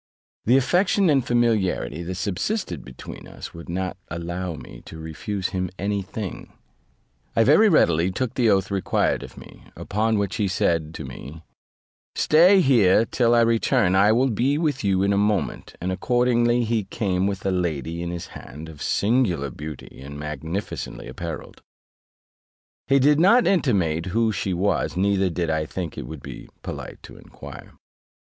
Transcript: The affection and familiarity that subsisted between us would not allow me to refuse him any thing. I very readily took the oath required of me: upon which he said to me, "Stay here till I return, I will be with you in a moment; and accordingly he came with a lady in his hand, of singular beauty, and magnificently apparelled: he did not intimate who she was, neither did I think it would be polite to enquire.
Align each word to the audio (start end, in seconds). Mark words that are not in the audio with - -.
The 0.45 0.57
affection 0.57 1.11
and 1.11 1.23
familiarity 1.23 2.01
that 2.01 2.15
subsisted 2.15 2.83
between 2.83 3.27
us 3.27 3.53
would 3.53 3.69
not 3.69 3.97
allow 4.07 4.55
me 4.55 4.81
to 4.85 4.97
refuse 4.97 5.49
him 5.49 5.69
any 5.77 6.01
thing. 6.01 6.51
I 7.35 7.43
very 7.43 7.69
readily 7.69 8.09
took 8.09 8.33
the 8.33 8.49
oath 8.49 8.71
required 8.71 9.21
of 9.21 9.37
me: 9.37 9.65
upon 9.75 10.17
which 10.17 10.37
he 10.37 10.47
said 10.47 10.95
to 10.95 11.05
me, 11.05 11.43
"Stay 12.15 12.61
here 12.61 13.05
till 13.05 13.35
I 13.35 13.41
return, 13.41 13.93
I 13.95 14.11
will 14.11 14.31
be 14.31 14.57
with 14.57 14.83
you 14.83 15.03
in 15.03 15.13
a 15.13 15.19
moment; 15.19 15.75
and 15.79 15.91
accordingly 15.91 16.63
he 16.63 16.85
came 16.85 17.27
with 17.27 17.45
a 17.45 17.51
lady 17.51 18.01
in 18.01 18.09
his 18.09 18.29
hand, 18.29 18.69
of 18.69 18.81
singular 18.81 19.51
beauty, 19.51 20.01
and 20.03 20.17
magnificently 20.17 21.07
apparelled: 21.07 21.61
he 22.87 22.97
did 22.97 23.19
not 23.19 23.45
intimate 23.45 24.07
who 24.07 24.31
she 24.31 24.51
was, 24.51 24.97
neither 24.97 25.29
did 25.29 25.51
I 25.51 25.67
think 25.67 25.95
it 25.95 26.07
would 26.07 26.23
be 26.23 26.49
polite 26.63 27.03
to 27.03 27.17
enquire. 27.17 27.73